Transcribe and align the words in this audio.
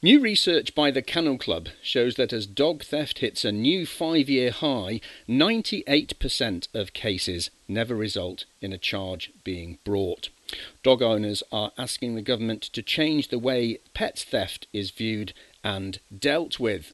New 0.00 0.20
research 0.20 0.76
by 0.76 0.92
the 0.92 1.02
Kennel 1.02 1.36
Club 1.36 1.70
shows 1.82 2.14
that 2.14 2.32
as 2.32 2.46
dog 2.46 2.84
theft 2.84 3.18
hits 3.18 3.44
a 3.44 3.50
new 3.50 3.84
five 3.84 4.28
year 4.28 4.52
high, 4.52 5.00
98% 5.28 6.68
of 6.72 6.92
cases 6.92 7.50
never 7.66 7.96
result 7.96 8.44
in 8.60 8.72
a 8.72 8.78
charge 8.78 9.32
being 9.42 9.80
brought. 9.82 10.28
Dog 10.84 11.02
owners 11.02 11.42
are 11.50 11.72
asking 11.76 12.14
the 12.14 12.22
government 12.22 12.62
to 12.62 12.80
change 12.80 13.26
the 13.26 13.40
way 13.40 13.78
pet 13.92 14.20
theft 14.20 14.68
is 14.72 14.92
viewed 14.92 15.32
and 15.64 15.98
dealt 16.16 16.60
with. 16.60 16.92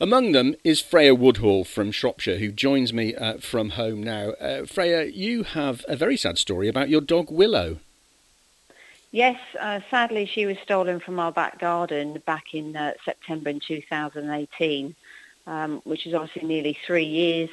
Among 0.00 0.32
them 0.32 0.54
is 0.64 0.80
Freya 0.80 1.14
Woodhall 1.14 1.64
from 1.64 1.92
Shropshire, 1.92 2.38
who 2.38 2.50
joins 2.52 2.90
me 2.90 3.14
uh, 3.14 3.36
from 3.36 3.70
home 3.70 4.02
now. 4.02 4.30
Uh, 4.40 4.64
Freya, 4.64 5.04
you 5.04 5.42
have 5.42 5.84
a 5.86 5.94
very 5.94 6.16
sad 6.16 6.38
story 6.38 6.68
about 6.68 6.88
your 6.88 7.02
dog 7.02 7.30
Willow. 7.30 7.80
Yes, 9.12 9.40
uh, 9.60 9.80
sadly, 9.90 10.24
she 10.26 10.46
was 10.46 10.56
stolen 10.62 11.00
from 11.00 11.18
our 11.18 11.32
back 11.32 11.58
garden 11.58 12.22
back 12.26 12.54
in 12.54 12.76
uh, 12.76 12.92
September 13.04 13.50
in 13.50 13.58
2018, 13.58 14.94
um, 15.46 15.80
which 15.84 16.06
is 16.06 16.14
obviously 16.14 16.46
nearly 16.46 16.78
three 16.86 17.04
years 17.04 17.50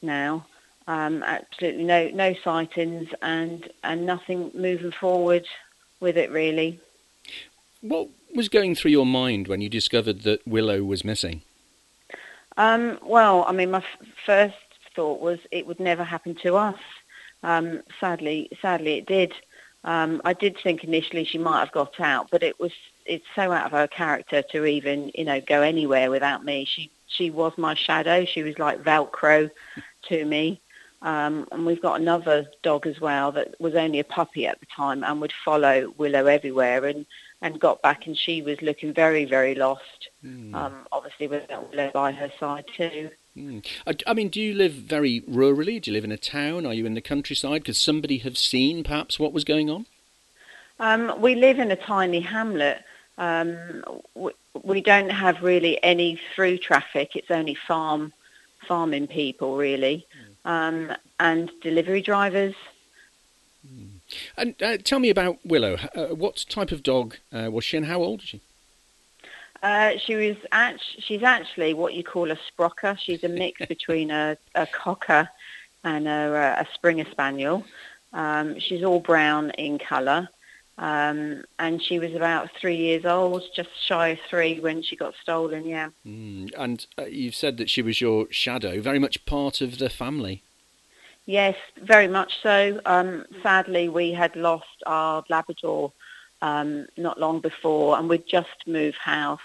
now. 0.00 0.46
Um, 0.86 1.22
absolutely 1.22 1.84
no 1.84 2.08
no 2.08 2.34
sightings 2.42 3.10
and 3.20 3.68
and 3.84 4.06
nothing 4.06 4.50
moving 4.54 4.92
forward 4.92 5.46
with 6.00 6.16
it 6.16 6.30
really. 6.30 6.80
What 7.82 8.08
was 8.34 8.48
going 8.48 8.74
through 8.74 8.92
your 8.92 9.04
mind 9.04 9.48
when 9.48 9.60
you 9.60 9.68
discovered 9.68 10.22
that 10.22 10.46
Willow 10.46 10.82
was 10.82 11.04
missing? 11.04 11.42
Um, 12.56 12.98
well, 13.02 13.44
I 13.46 13.52
mean, 13.52 13.70
my 13.70 13.78
f- 13.78 14.06
first 14.24 14.56
thought 14.96 15.20
was 15.20 15.38
it 15.50 15.66
would 15.66 15.78
never 15.78 16.04
happen 16.04 16.34
to 16.36 16.56
us. 16.56 16.78
Um, 17.42 17.82
sadly, 18.00 18.50
sadly, 18.60 18.94
it 18.94 19.06
did. 19.06 19.32
Um, 19.84 20.20
I 20.24 20.32
did 20.32 20.58
think 20.58 20.84
initially 20.84 21.24
she 21.24 21.38
might 21.38 21.60
have 21.60 21.72
got 21.72 22.00
out, 22.00 22.30
but 22.30 22.42
it 22.42 22.58
was 22.58 22.72
it's 23.06 23.24
so 23.34 23.52
out 23.52 23.66
of 23.66 23.72
her 23.72 23.86
character 23.86 24.42
to 24.42 24.66
even 24.66 25.10
you 25.14 25.24
know 25.24 25.40
go 25.40 25.62
anywhere 25.62 26.10
without 26.10 26.44
me. 26.44 26.64
She 26.64 26.90
she 27.06 27.30
was 27.30 27.52
my 27.56 27.74
shadow. 27.74 28.24
She 28.24 28.42
was 28.42 28.58
like 28.58 28.82
Velcro 28.82 29.50
to 30.08 30.24
me. 30.24 30.60
Um, 31.00 31.46
and 31.52 31.64
we've 31.64 31.80
got 31.80 32.00
another 32.00 32.46
dog 32.62 32.86
as 32.86 33.00
well 33.00 33.30
that 33.32 33.60
was 33.60 33.74
only 33.76 34.00
a 34.00 34.04
puppy 34.04 34.46
at 34.46 34.58
the 34.58 34.66
time 34.66 35.04
and 35.04 35.20
would 35.20 35.32
follow 35.44 35.94
Willow 35.96 36.26
everywhere 36.26 36.84
and, 36.86 37.06
and 37.40 37.60
got 37.60 37.82
back 37.82 38.06
and 38.06 38.18
she 38.18 38.42
was 38.42 38.60
looking 38.62 38.92
very, 38.92 39.24
very 39.24 39.54
lost. 39.54 40.08
Mm. 40.24 40.54
Um, 40.54 40.86
obviously 40.90 41.28
with 41.28 41.48
Willow 41.48 41.90
by 41.94 42.10
her 42.12 42.32
side 42.40 42.64
too. 42.76 43.10
Mm. 43.38 43.66
I, 43.86 43.94
I, 44.06 44.14
mean, 44.14 44.28
do 44.28 44.40
you 44.40 44.54
live 44.54 44.72
very 44.72 45.20
rurally? 45.22 45.80
Do 45.80 45.90
you 45.90 45.94
live 45.94 46.04
in 46.04 46.12
a 46.12 46.18
town? 46.18 46.66
Are 46.66 46.74
you 46.74 46.86
in 46.86 46.94
the 46.94 47.00
countryside? 47.00 47.64
Could 47.64 47.76
somebody 47.76 48.18
have 48.18 48.36
seen 48.36 48.82
perhaps 48.82 49.18
what 49.18 49.32
was 49.32 49.44
going 49.44 49.70
on? 49.70 49.86
Um, 50.80 51.20
we 51.20 51.34
live 51.34 51.58
in 51.58 51.70
a 51.70 51.76
tiny 51.76 52.20
hamlet. 52.20 52.84
Um, 53.16 53.82
we, 54.14 54.32
we, 54.62 54.80
don't 54.80 55.10
have 55.10 55.42
really 55.42 55.82
any 55.82 56.20
through 56.34 56.58
traffic. 56.58 57.16
It's 57.16 57.30
only 57.30 57.54
farm 57.54 58.12
farming 58.66 59.08
people 59.08 59.56
really, 59.56 60.06
mm. 60.44 60.96
and 61.18 61.50
delivery 61.62 62.02
drivers. 62.02 62.54
Mm. 63.66 64.00
And 64.36 64.62
uh, 64.62 64.78
tell 64.78 65.00
me 65.00 65.10
about 65.10 65.38
Willow. 65.44 65.76
Uh, 65.94 66.14
what 66.14 66.44
type 66.48 66.70
of 66.70 66.82
dog 66.82 67.16
uh, 67.32 67.50
was 67.50 67.64
she, 67.64 67.76
and 67.76 67.86
how 67.86 68.02
old 68.02 68.22
is 68.22 68.28
she? 68.28 68.40
Uh, 69.62 69.92
she 69.98 70.14
was 70.14 70.36
act- 70.52 70.96
she's 70.98 71.22
actually 71.22 71.74
what 71.74 71.94
you 71.94 72.04
call 72.04 72.30
a 72.30 72.36
sprocker. 72.36 72.98
She's 72.98 73.24
a 73.24 73.28
mix 73.28 73.64
between 73.68 74.10
a, 74.10 74.36
a 74.54 74.66
cocker 74.66 75.28
and 75.84 76.06
a, 76.06 76.56
a 76.60 76.66
Springer 76.74 77.06
Spaniel. 77.10 77.64
Um, 78.12 78.58
she's 78.58 78.82
all 78.82 79.00
brown 79.00 79.50
in 79.50 79.78
colour. 79.78 80.28
Um, 80.78 81.42
and 81.58 81.82
she 81.82 81.98
was 81.98 82.14
about 82.14 82.50
three 82.60 82.76
years 82.76 83.04
old, 83.04 83.42
just 83.54 83.70
shy 83.84 84.08
of 84.08 84.18
three 84.30 84.60
when 84.60 84.80
she 84.80 84.94
got 84.94 85.14
stolen, 85.20 85.66
yeah. 85.66 85.88
Mm, 86.06 86.52
and 86.56 86.86
uh, 86.96 87.06
you've 87.06 87.34
said 87.34 87.56
that 87.56 87.68
she 87.68 87.82
was 87.82 88.00
your 88.00 88.28
shadow, 88.30 88.80
very 88.80 89.00
much 89.00 89.26
part 89.26 89.60
of 89.60 89.78
the 89.78 89.90
family. 89.90 90.44
Yes, 91.26 91.56
very 91.82 92.06
much 92.06 92.32
so. 92.42 92.80
Um, 92.86 93.26
sadly, 93.42 93.88
we 93.88 94.12
had 94.12 94.36
lost 94.36 94.82
our 94.86 95.24
Labrador 95.28 95.92
um, 96.42 96.86
not 96.96 97.20
long 97.20 97.40
before, 97.40 97.98
and 97.98 98.08
we'd 98.08 98.26
just 98.26 98.66
moved 98.66 98.96
house. 98.98 99.40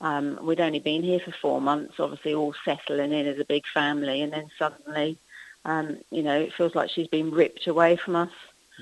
Um, 0.00 0.38
we'd 0.42 0.60
only 0.60 0.80
been 0.80 1.02
here 1.02 1.20
for 1.20 1.32
four 1.40 1.60
months, 1.60 1.94
obviously 1.98 2.34
all 2.34 2.54
settling 2.64 3.12
in 3.12 3.26
as 3.26 3.38
a 3.38 3.44
big 3.44 3.64
family, 3.72 4.22
and 4.22 4.32
then 4.32 4.50
suddenly, 4.58 5.18
um, 5.64 5.98
you 6.10 6.22
know, 6.22 6.38
it 6.38 6.52
feels 6.52 6.74
like 6.74 6.90
she's 6.90 7.08
been 7.08 7.30
ripped 7.30 7.66
away 7.66 7.96
from 7.96 8.16
us. 8.16 8.30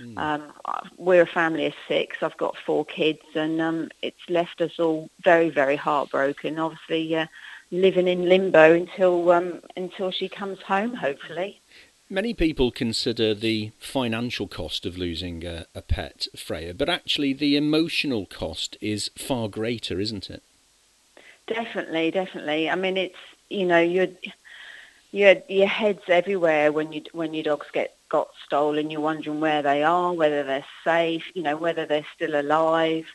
Mm. 0.01 0.19
Um, 0.19 0.53
we're 0.97 1.23
a 1.23 1.27
family 1.27 1.67
of 1.67 1.75
six. 1.87 2.17
I've 2.23 2.37
got 2.39 2.57
four 2.65 2.85
kids, 2.87 3.23
and 3.35 3.61
um, 3.61 3.91
it's 4.01 4.29
left 4.29 4.61
us 4.61 4.79
all 4.79 5.11
very, 5.23 5.51
very 5.51 5.77
heartbroken. 5.77 6.59
Obviously, 6.59 7.15
uh, 7.15 7.27
living 7.71 8.09
in 8.09 8.29
limbo 8.29 8.75
until 8.75 9.31
um, 9.31 9.61
until 9.77 10.11
she 10.11 10.29
comes 10.29 10.61
home, 10.63 10.95
hopefully. 10.95 11.61
Many 12.13 12.35
people 12.35 12.71
consider 12.71 13.33
the 13.33 13.73
financial 13.79 14.47
cost 14.47 14.85
of 14.85 14.99
losing 14.99 15.47
a, 15.47 15.65
a 15.75 15.81
pet, 15.81 16.27
Freya, 16.37 16.75
but 16.75 16.91
actually 16.91 17.33
the 17.33 17.57
emotional 17.57 18.27
cost 18.27 18.77
is 18.83 19.11
far 19.17 19.49
greater, 19.49 19.99
isn't 19.99 20.29
it? 20.29 20.43
Definitely, 21.47 22.11
definitely. 22.11 22.69
I 22.69 22.75
mean, 22.75 22.99
it's 22.99 23.17
you 23.49 23.65
know, 23.65 23.81
your 23.81 24.09
your 25.11 25.37
your 25.49 25.67
head's 25.67 26.03
everywhere 26.07 26.71
when 26.71 26.93
you 26.93 27.03
when 27.13 27.33
your 27.33 27.45
dogs 27.45 27.69
get 27.73 27.97
got 28.11 28.29
stolen. 28.45 28.91
You're 28.91 29.01
wondering 29.01 29.41
where 29.41 29.63
they 29.63 29.83
are, 29.83 30.13
whether 30.13 30.43
they're 30.43 30.67
safe, 30.85 31.25
you 31.33 31.43
know, 31.43 31.57
whether 31.57 31.87
they're 31.87 32.07
still 32.15 32.39
alive. 32.39 33.07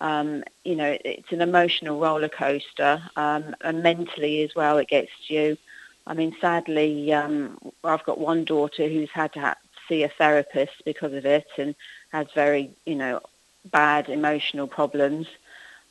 Um, 0.00 0.44
you 0.64 0.76
know, 0.76 0.92
it, 0.92 1.02
it's 1.04 1.32
an 1.32 1.40
emotional 1.40 1.98
roller 1.98 2.28
coaster, 2.28 3.02
um, 3.16 3.56
and 3.62 3.82
mentally 3.82 4.44
as 4.44 4.54
well, 4.54 4.78
it 4.78 4.86
gets 4.86 5.10
you. 5.26 5.58
I 6.06 6.14
mean, 6.14 6.36
sadly, 6.40 7.12
um, 7.12 7.58
I've 7.82 8.04
got 8.04 8.18
one 8.18 8.44
daughter 8.44 8.88
who's 8.88 9.10
had 9.10 9.32
to 9.34 9.56
see 9.88 10.04
a 10.04 10.08
therapist 10.08 10.84
because 10.84 11.12
of 11.12 11.26
it 11.26 11.46
and 11.58 11.74
has 12.12 12.26
very, 12.34 12.70
you 12.84 12.94
know, 12.94 13.20
bad 13.64 14.08
emotional 14.08 14.66
problems. 14.66 15.26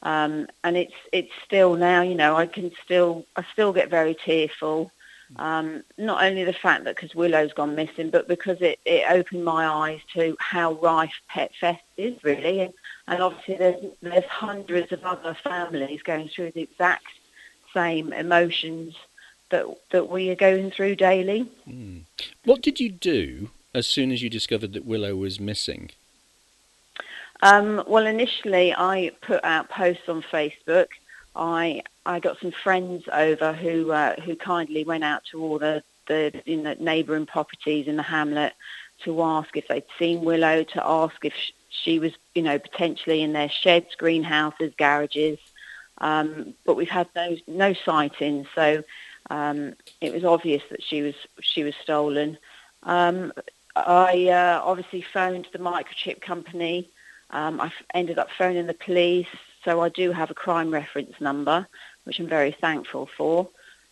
Um, 0.04 0.48
and 0.64 0.78
it's 0.78 0.94
it's 1.12 1.32
still 1.44 1.76
now, 1.76 2.02
you 2.02 2.16
know, 2.16 2.36
I 2.36 2.46
can 2.46 2.72
still 2.84 3.26
I 3.36 3.44
still 3.54 3.74
get 3.74 3.90
very 3.90 4.14
tearful. 4.14 4.92
Um, 5.38 5.84
not 5.98 6.24
only 6.24 6.44
the 6.44 6.54
fact 6.54 6.84
that 6.84 6.96
because 6.96 7.16
Willow's 7.16 7.52
gone 7.54 7.74
missing, 7.76 8.12
but 8.12 8.28
because 8.28 8.62
it, 8.62 8.80
it 8.86 9.10
opened 9.10 9.44
my 9.44 9.66
eyes 9.66 10.00
to 10.14 10.38
how 10.40 10.74
rife 10.74 11.20
Pet 11.28 11.52
Fest 11.60 11.82
is 11.98 12.24
really, 12.24 12.60
and, 12.60 12.74
and 13.08 13.24
obviously 13.24 13.56
there's 13.56 13.84
there's 14.02 14.26
hundreds 14.26 14.92
of 14.92 15.04
other 15.04 15.34
families 15.34 16.04
going 16.04 16.30
through 16.30 16.52
the 16.52 16.62
exact 16.62 17.08
same 17.74 18.14
emotions 18.14 18.96
that 19.50 19.66
that 19.92 20.10
we 20.10 20.30
are 20.30 20.36
going 20.36 20.72
through 20.72 20.96
daily. 20.96 21.50
Mm. 21.68 22.02
What 22.44 22.62
did 22.62 22.80
you 22.80 22.90
do 22.90 23.50
as 23.74 23.88
soon 23.88 24.12
as 24.12 24.22
you 24.22 24.30
discovered 24.30 24.74
that 24.74 24.86
Willow 24.86 25.16
was 25.16 25.40
missing? 25.40 25.92
Um, 27.42 27.84
well, 27.88 28.06
initially 28.06 28.74
I 28.74 29.12
put 29.22 29.44
out 29.44 29.70
posts 29.70 30.08
on 30.08 30.22
Facebook. 30.22 30.88
I 31.36 31.84
I 32.06 32.20
got 32.20 32.40
some 32.40 32.52
friends 32.52 33.04
over 33.12 33.54
who 33.54 33.92
uh, 33.92 34.20
who 34.22 34.36
kindly 34.36 34.84
went 34.84 35.04
out 35.04 35.24
to 35.32 35.42
all 35.42 35.60
the 35.60 35.84
the 36.08 36.42
you 36.46 36.58
know, 36.58 36.76
neighbouring 36.80 37.26
properties 37.26 37.88
in 37.88 37.98
the 37.98 38.04
hamlet 38.04 38.54
to 39.04 39.22
ask 39.22 39.58
if 39.58 39.68
they'd 39.68 39.84
seen 40.00 40.24
Willow, 40.24 40.64
to 40.64 40.88
ask 40.88 41.26
if 41.26 41.34
she 41.70 42.00
was 42.00 42.14
you 42.34 42.42
know 42.42 42.58
potentially 42.58 43.22
in 43.22 43.34
their 43.34 43.50
sheds, 43.50 43.96
greenhouses, 43.96 44.74
garages. 44.78 45.40
Um, 46.00 46.54
but 46.66 46.76
we've 46.76 46.90
had 46.90 47.08
no 47.16 47.36
no 47.48 47.74
sightings, 47.74 48.48
so 48.56 48.84
um, 49.30 49.74
it 50.02 50.14
was 50.14 50.24
obvious 50.24 50.62
that 50.70 50.84
she 50.84 51.02
was 51.02 51.16
she 51.42 51.64
was 51.64 51.74
stolen. 51.82 52.38
Um, 52.84 53.34
I 53.76 54.30
uh, 54.30 54.62
obviously 54.64 55.02
phoned 55.02 55.48
the 55.52 55.60
microchip 55.60 56.22
company. 56.22 56.90
Um, 57.32 57.60
I 57.60 57.72
ended 57.94 58.20
up 58.20 58.30
phoning 58.38 58.68
the 58.68 58.74
police, 58.74 59.28
so 59.64 59.82
I 59.82 59.90
do 59.90 60.12
have 60.12 60.32
a 60.32 60.36
crime 60.36 60.72
reference 60.72 61.20
number, 61.20 61.68
which 62.04 62.20
I'm 62.20 62.28
very 62.28 62.56
thankful 62.62 63.10
for. 63.18 63.50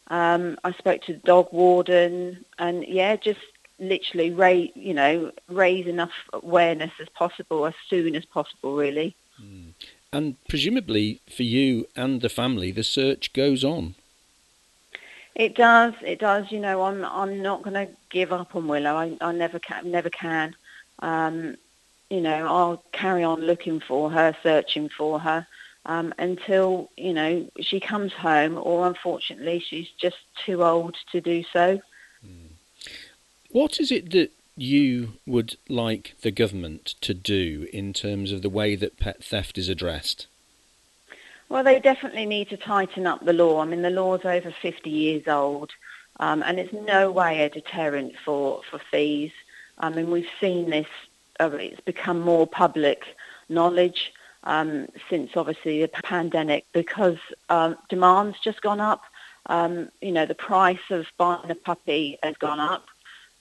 Um, 0.07 0.57
I 0.63 0.71
spoke 0.73 1.01
to 1.03 1.13
the 1.13 1.19
dog 1.19 1.47
warden, 1.51 2.45
and 2.59 2.85
yeah, 2.87 3.15
just 3.15 3.39
literally 3.79 4.29
raise 4.29 4.71
you 4.75 4.93
know 4.93 5.31
raise 5.47 5.87
enough 5.87 6.13
awareness 6.31 6.91
as 7.01 7.09
possible 7.09 7.65
as 7.65 7.73
soon 7.89 8.15
as 8.15 8.25
possible, 8.25 8.75
really. 8.75 9.15
Mm. 9.41 9.73
And 10.11 10.35
presumably 10.47 11.21
for 11.35 11.41
you 11.41 11.87
and 11.95 12.21
the 12.21 12.29
family, 12.29 12.71
the 12.71 12.83
search 12.83 13.33
goes 13.33 13.63
on. 13.63 13.95
It 15.35 15.55
does. 15.55 15.93
It 16.01 16.19
does. 16.19 16.51
You 16.51 16.59
know, 16.59 16.83
I'm 16.83 17.03
I'm 17.03 17.41
not 17.41 17.63
going 17.63 17.87
to 17.87 17.91
give 18.09 18.31
up 18.31 18.55
on 18.55 18.67
Willow. 18.67 18.95
I, 18.95 19.17
I 19.19 19.31
never 19.31 19.59
can. 19.59 19.91
Never 19.91 20.09
can. 20.09 20.55
Um, 20.99 21.57
you 22.09 22.21
know, 22.21 22.47
I'll 22.47 22.83
carry 22.91 23.23
on 23.23 23.41
looking 23.41 23.79
for 23.79 24.11
her, 24.11 24.35
searching 24.43 24.89
for 24.89 25.19
her 25.19 25.47
um, 25.85 26.13
until 26.17 26.89
you 26.95 27.13
know 27.13 27.49
she 27.59 27.79
comes 27.79 28.13
home, 28.13 28.59
or 28.61 28.87
unfortunately, 28.87 29.59
she's 29.59 29.89
just 29.97 30.17
too 30.45 30.63
old 30.63 30.95
to 31.11 31.21
do 31.21 31.43
so. 31.51 31.81
Hmm. 32.21 32.53
What 33.49 33.79
is 33.79 33.91
it 33.91 34.11
that 34.11 34.31
you 34.55 35.13
would 35.25 35.57
like 35.67 36.15
the 36.21 36.31
government 36.31 36.95
to 37.01 37.13
do 37.13 37.67
in 37.73 37.93
terms 37.93 38.31
of 38.31 38.41
the 38.41 38.49
way 38.49 38.75
that 38.75 38.99
pet 38.99 39.23
theft 39.23 39.57
is 39.57 39.69
addressed? 39.69 40.27
Well, 41.49 41.63
they 41.63 41.79
definitely 41.79 42.25
need 42.25 42.49
to 42.49 42.57
tighten 42.57 43.05
up 43.05 43.23
the 43.23 43.33
law. 43.33 43.61
I 43.61 43.65
mean, 43.65 43.81
the 43.81 43.89
law's 43.89 44.25
over 44.25 44.51
50 44.51 44.89
years 44.89 45.27
old, 45.27 45.71
um, 46.19 46.43
and 46.43 46.59
it's 46.59 46.73
no 46.73 47.11
way 47.11 47.43
a 47.43 47.49
deterrent 47.49 48.13
for, 48.23 48.61
for 48.69 48.79
fees. 48.91 49.31
I 49.77 49.89
mean, 49.89 50.09
we've 50.09 50.29
seen 50.39 50.69
this, 50.69 50.87
uh, 51.39 51.51
it's 51.53 51.81
become 51.81 52.19
more 52.21 52.47
public 52.47 53.03
knowledge 53.49 54.13
um, 54.43 54.87
since 55.09 55.31
obviously 55.35 55.81
the 55.81 55.87
pandemic 55.87 56.65
because 56.73 57.17
um, 57.49 57.77
demand's 57.89 58.39
just 58.39 58.61
gone 58.61 58.81
up. 58.81 59.03
Um, 59.47 59.89
you 60.01 60.11
know, 60.11 60.25
the 60.25 60.35
price 60.35 60.89
of 60.89 61.05
buying 61.17 61.51
a 61.51 61.55
puppy 61.55 62.17
has 62.23 62.35
gone 62.37 62.59
up. 62.59 62.85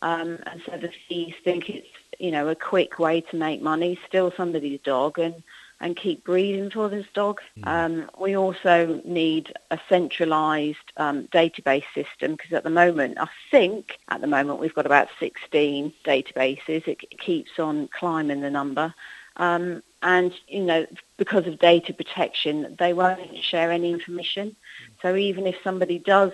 Um, 0.02 0.38
and 0.46 0.60
so 0.66 0.76
the 0.76 0.90
fees 1.08 1.34
think 1.44 1.70
it's, 1.70 1.86
you 2.18 2.32
know, 2.32 2.48
a 2.48 2.56
quick 2.56 2.98
way 2.98 3.20
to 3.20 3.36
make 3.36 3.62
money, 3.62 3.98
steal 4.08 4.32
somebody's 4.36 4.80
dog 4.80 5.18
and, 5.18 5.42
and 5.82 5.96
keep 5.96 6.24
breeding 6.24 6.70
for 6.70 6.88
this 6.88 7.06
dog. 7.12 7.40
Mm. 7.58 7.66
Um, 7.66 8.10
we 8.18 8.36
also 8.36 9.02
need 9.04 9.52
a 9.72 9.78
centralised 9.88 10.92
um, 10.96 11.26
database 11.34 11.84
system 11.92 12.36
because 12.36 12.52
at 12.52 12.62
the 12.62 12.70
moment, 12.70 13.18
I 13.20 13.28
think 13.50 13.98
at 14.08 14.20
the 14.20 14.28
moment 14.28 14.60
we've 14.60 14.74
got 14.74 14.86
about 14.86 15.08
16 15.18 15.92
databases. 16.04 16.86
It, 16.86 17.00
it 17.10 17.18
keeps 17.18 17.58
on 17.58 17.88
climbing 17.88 18.40
the 18.40 18.50
number. 18.50 18.94
Um, 19.36 19.82
and, 20.02 20.32
you 20.46 20.62
know, 20.62 20.86
because 21.16 21.46
of 21.48 21.58
data 21.58 21.92
protection, 21.92 22.76
they 22.78 22.92
won't 22.92 23.42
share 23.42 23.72
any 23.72 23.92
information. 23.92 24.54
So 25.00 25.16
even 25.16 25.48
if 25.48 25.56
somebody 25.64 25.98
does 25.98 26.32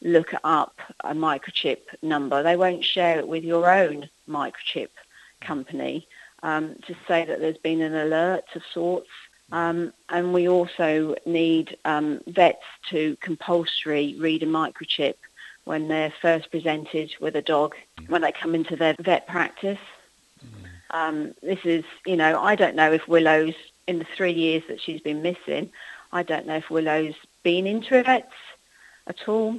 look 0.00 0.32
up 0.42 0.74
a 1.04 1.14
microchip 1.14 1.82
number, 2.02 2.42
they 2.42 2.56
won't 2.56 2.84
share 2.84 3.20
it 3.20 3.28
with 3.28 3.44
your 3.44 3.70
own 3.70 4.08
microchip 4.28 4.88
company 5.40 6.08
um, 6.42 6.76
to 6.86 6.94
say 7.06 7.24
that 7.24 7.40
there's 7.40 7.58
been 7.58 7.80
an 7.80 7.94
alert 7.94 8.44
of 8.54 8.62
sorts. 8.72 9.10
Um, 9.52 9.92
and 10.08 10.32
we 10.32 10.48
also 10.48 11.14
need 11.26 11.76
um, 11.84 12.20
vets 12.26 12.64
to 12.88 13.16
compulsory 13.20 14.16
read 14.18 14.42
a 14.42 14.46
microchip 14.46 15.14
when 15.64 15.88
they're 15.88 16.12
first 16.22 16.50
presented 16.50 17.14
with 17.20 17.36
a 17.36 17.42
dog 17.42 17.74
when 18.08 18.22
they 18.22 18.32
come 18.32 18.54
into 18.54 18.76
their 18.76 18.96
vet 18.98 19.26
practice. 19.26 19.78
Um, 20.90 21.34
this 21.42 21.60
is, 21.64 21.84
you 22.06 22.16
know, 22.16 22.40
I 22.40 22.54
don't 22.54 22.76
know 22.76 22.92
if 22.92 23.08
Willow's, 23.08 23.54
in 23.86 23.98
the 23.98 24.06
three 24.16 24.32
years 24.32 24.62
that 24.68 24.80
she's 24.80 25.00
been 25.00 25.22
missing, 25.22 25.70
I 26.12 26.22
don't 26.22 26.46
know 26.46 26.56
if 26.56 26.70
Willow's 26.70 27.14
been 27.42 27.66
into 27.66 28.02
vets 28.02 28.34
at 29.06 29.28
all. 29.28 29.58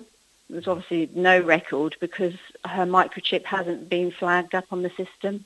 There's 0.49 0.67
obviously 0.67 1.09
no 1.15 1.39
record 1.39 1.95
because 1.99 2.35
her 2.65 2.85
microchip 2.85 3.45
hasn't 3.45 3.89
been 3.89 4.11
flagged 4.11 4.53
up 4.53 4.65
on 4.71 4.83
the 4.83 4.91
system. 4.91 5.45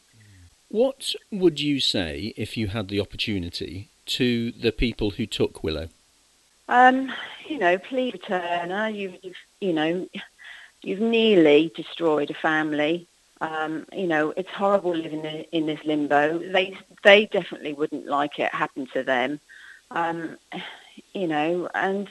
What 0.69 1.13
would 1.31 1.59
you 1.59 1.79
say 1.79 2.33
if 2.35 2.57
you 2.57 2.67
had 2.67 2.89
the 2.89 2.99
opportunity 2.99 3.89
to 4.07 4.51
the 4.51 4.71
people 4.71 5.11
who 5.11 5.25
took 5.25 5.63
Willow? 5.63 5.89
Um, 6.67 7.13
you 7.47 7.57
know, 7.57 7.77
please 7.77 8.13
return 8.13 8.71
her. 8.71 8.89
You've, 8.89 9.15
you've, 9.23 9.35
you 9.61 9.73
know, 9.73 10.07
you've 10.81 10.99
nearly 10.99 11.71
destroyed 11.75 12.29
a 12.29 12.33
family. 12.33 13.07
Um, 13.39 13.85
you 13.93 14.07
know, 14.07 14.33
it's 14.35 14.49
horrible 14.49 14.95
living 14.95 15.23
in, 15.23 15.45
in, 15.51 15.65
this 15.67 15.79
limbo. 15.85 16.39
They 16.39 16.75
they 17.03 17.27
definitely 17.27 17.73
wouldn't 17.73 18.07
like 18.07 18.39
it 18.39 18.53
happen 18.53 18.87
to 18.93 19.03
them. 19.03 19.39
Um, 19.91 20.37
you 21.13 21.27
know, 21.27 21.69
and 21.75 22.09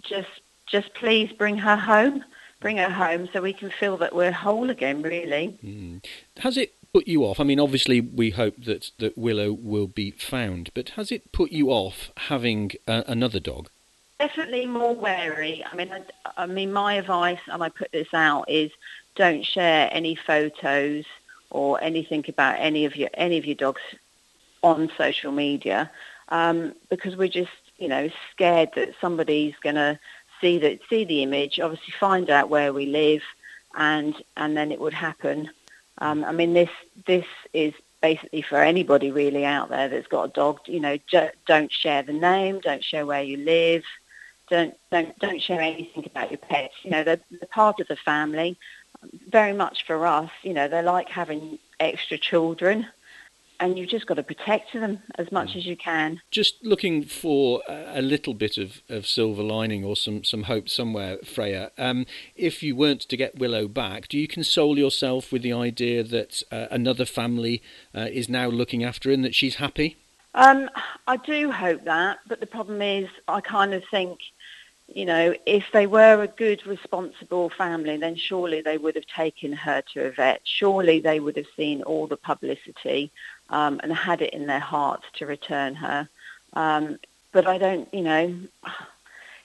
just 0.00 0.30
just 0.66 0.94
please 0.94 1.30
bring 1.30 1.58
her 1.58 1.76
home, 1.76 2.24
bring 2.60 2.78
her 2.78 2.88
home, 2.88 3.28
so 3.32 3.42
we 3.42 3.52
can 3.52 3.70
feel 3.70 3.98
that 3.98 4.14
we're 4.14 4.32
whole 4.32 4.70
again. 4.70 5.02
Really. 5.02 5.58
Mm. 5.62 6.02
Has 6.38 6.56
it 6.56 6.72
put 6.92 7.08
you 7.08 7.24
off? 7.24 7.40
I 7.40 7.44
mean, 7.44 7.60
obviously 7.60 8.00
we 8.00 8.30
hope 8.30 8.64
that 8.64 8.90
that 8.98 9.16
Willow 9.16 9.52
will 9.52 9.86
be 9.86 10.10
found, 10.10 10.70
but 10.74 10.90
has 10.90 11.10
it 11.10 11.32
put 11.32 11.52
you 11.52 11.70
off 11.70 12.10
having 12.16 12.72
uh, 12.86 13.02
another 13.06 13.40
dog? 13.40 13.68
Definitely 14.18 14.66
more 14.66 14.94
wary. 14.94 15.64
I 15.70 15.74
mean, 15.74 15.92
I, 15.92 16.02
I 16.36 16.46
mean, 16.46 16.72
my 16.72 16.94
advice, 16.94 17.40
and 17.48 17.62
I 17.62 17.68
put 17.68 17.90
this 17.92 18.08
out, 18.12 18.48
is 18.48 18.70
don't 19.16 19.44
share 19.44 19.88
any 19.92 20.14
photos 20.14 21.04
or 21.50 21.82
anything 21.82 22.24
about 22.28 22.56
any 22.58 22.84
of 22.84 22.96
your 22.96 23.10
any 23.14 23.38
of 23.38 23.44
your 23.44 23.56
dogs 23.56 23.82
on 24.62 24.90
social 24.96 25.32
media 25.32 25.90
um, 26.28 26.74
because 26.88 27.16
we're 27.16 27.28
just 27.28 27.50
you 27.78 27.88
know 27.88 28.08
scared 28.32 28.70
that 28.74 28.94
somebody's 29.00 29.54
going 29.62 29.76
to 29.76 29.98
see 30.40 30.58
the 30.58 30.78
see 30.88 31.04
the 31.04 31.22
image, 31.22 31.60
obviously 31.60 31.94
find 31.98 32.30
out 32.30 32.50
where 32.50 32.72
we 32.72 32.86
live, 32.86 33.22
and 33.76 34.14
and 34.36 34.56
then 34.56 34.72
it 34.72 34.80
would 34.80 34.94
happen. 34.94 35.50
Um, 35.98 36.24
I 36.24 36.32
mean 36.32 36.54
this 36.54 36.70
this 37.06 37.26
is 37.52 37.74
basically 38.00 38.42
for 38.42 38.60
anybody 38.60 39.10
really 39.10 39.44
out 39.44 39.68
there 39.68 39.88
that's 39.88 40.08
got 40.08 40.24
a 40.24 40.32
dog. 40.32 40.60
You 40.66 40.80
know, 40.80 40.98
don't 41.46 41.72
share 41.72 42.02
the 42.02 42.12
name, 42.12 42.60
don't 42.60 42.84
share 42.84 43.06
where 43.06 43.22
you 43.22 43.38
live, 43.38 43.84
don't 44.50 44.74
don't 44.90 45.18
don't 45.18 45.40
share 45.40 45.60
anything 45.60 46.04
about 46.06 46.30
your 46.30 46.38
pets. 46.38 46.74
You 46.82 46.90
know, 46.90 47.04
they're, 47.04 47.20
they're 47.30 47.48
part 47.50 47.80
of 47.80 47.88
the 47.88 47.96
family 47.96 48.58
very 49.28 49.52
much 49.52 49.84
for 49.86 50.06
us, 50.06 50.30
you 50.42 50.54
know, 50.54 50.68
they're 50.68 50.82
like 50.82 51.08
having 51.08 51.58
extra 51.80 52.18
children 52.18 52.86
and 53.62 53.78
you've 53.78 53.88
just 53.88 54.06
got 54.06 54.14
to 54.14 54.24
protect 54.24 54.72
them 54.72 54.98
as 55.14 55.30
much 55.30 55.50
mm. 55.50 55.56
as 55.56 55.66
you 55.66 55.76
can. 55.76 56.20
Just 56.32 56.64
looking 56.64 57.04
for 57.04 57.62
a 57.68 58.02
little 58.02 58.34
bit 58.34 58.58
of, 58.58 58.82
of 58.88 59.06
silver 59.06 59.42
lining 59.42 59.84
or 59.84 59.94
some, 59.94 60.24
some 60.24 60.42
hope 60.42 60.68
somewhere, 60.68 61.18
Freya. 61.24 61.70
Um, 61.78 62.04
if 62.34 62.64
you 62.64 62.74
weren't 62.74 63.02
to 63.02 63.16
get 63.16 63.38
Willow 63.38 63.68
back, 63.68 64.08
do 64.08 64.18
you 64.18 64.26
console 64.26 64.76
yourself 64.76 65.30
with 65.30 65.42
the 65.42 65.52
idea 65.52 66.02
that 66.02 66.42
uh, 66.50 66.66
another 66.72 67.04
family 67.04 67.62
uh, 67.94 68.08
is 68.10 68.28
now 68.28 68.48
looking 68.48 68.82
after 68.82 69.08
her 69.08 69.14
and 69.14 69.24
that 69.24 69.34
she's 69.34 69.54
happy? 69.54 69.96
Um, 70.34 70.68
I 71.06 71.16
do 71.18 71.52
hope 71.52 71.84
that, 71.84 72.18
but 72.26 72.40
the 72.40 72.46
problem 72.46 72.82
is 72.82 73.08
I 73.28 73.40
kind 73.40 73.74
of 73.74 73.84
think 73.92 74.18
you 74.94 75.04
know, 75.06 75.34
if 75.46 75.64
they 75.72 75.86
were 75.86 76.22
a 76.22 76.26
good, 76.26 76.66
responsible 76.66 77.50
family, 77.50 77.96
then 77.96 78.16
surely 78.16 78.60
they 78.60 78.78
would 78.78 78.94
have 78.94 79.06
taken 79.06 79.52
her 79.52 79.82
to 79.94 80.06
a 80.06 80.10
vet. 80.10 80.40
Surely 80.44 81.00
they 81.00 81.20
would 81.20 81.36
have 81.36 81.46
seen 81.56 81.82
all 81.82 82.06
the 82.06 82.16
publicity 82.16 83.10
um, 83.52 83.80
and 83.82 83.92
had 83.92 84.22
it 84.22 84.34
in 84.34 84.46
their 84.46 84.60
hearts 84.60 85.04
to 85.14 85.26
return 85.26 85.74
her. 85.74 86.08
Um, 86.54 86.98
but 87.32 87.46
I 87.46 87.58
don't, 87.58 87.92
you 87.94 88.02
know, 88.02 88.34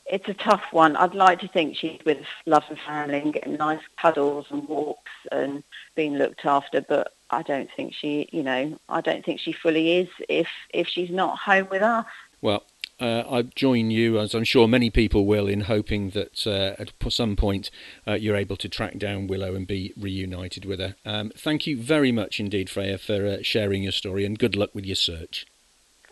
it's 0.06 0.28
a 0.30 0.34
tough 0.34 0.64
one. 0.72 0.96
I'd 0.96 1.14
like 1.14 1.40
to 1.42 1.48
think 1.48 1.76
she's 1.76 2.00
with 2.06 2.26
love 2.46 2.64
and 2.70 2.80
family 2.80 3.20
and 3.20 3.34
getting 3.34 3.58
nice 3.58 3.82
cuddles 3.98 4.48
and 4.50 4.68
walks 4.68 5.12
and 5.32 5.64
being 5.96 6.16
looked 6.16 6.46
after, 6.46 6.82
but 6.82 7.14
I 7.30 7.42
don't 7.44 7.70
think 7.76 7.94
she, 7.94 8.30
you 8.32 8.44
know, 8.44 8.80
I 8.88 9.02
don't 9.02 9.24
think 9.24 9.40
she 9.40 9.52
fully 9.52 9.98
is 9.98 10.10
if 10.30 10.48
if 10.74 10.88
she's 10.88 11.10
not 11.10 11.38
home 11.38 11.68
with 11.70 11.82
us. 11.82 12.06
Well, 12.42 12.64
uh, 13.00 13.24
I 13.30 13.42
join 13.44 13.92
you, 13.92 14.20
as 14.20 14.34
I'm 14.34 14.44
sure 14.44 14.68
many 14.68 14.90
people 14.90 15.26
will, 15.26 15.48
in 15.48 15.62
hoping 15.62 16.12
that 16.12 16.48
uh, 16.48 16.82
at 16.82 16.92
some 17.10 17.36
point 17.36 17.70
uh, 18.08 18.14
you're 18.14 18.36
able 18.36 18.58
to 18.58 18.70
track 18.70 18.98
down 18.98 19.28
Willow 19.28 19.56
and 19.56 19.68
be 19.68 19.94
reunited 19.98 20.66
with 20.66 20.80
her. 20.80 20.96
Um, 21.06 21.32
thank 21.36 21.68
you 21.68 21.78
very 21.78 22.12
much 22.12 22.40
indeed, 22.40 22.70
Freya, 22.70 22.98
for 22.98 23.26
uh, 23.26 23.38
sharing 23.42 23.84
your 23.84 23.92
story, 23.92 24.26
and 24.26 24.40
good 24.40 24.56
luck 24.56 24.74
with 24.74 24.86
your 24.86 24.96
search. 24.96 25.46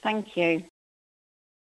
Thank 0.04 0.38
you. 0.38 0.66